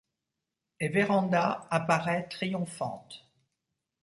[0.79, 3.29] Et Vérand'a apparaît, triomphante.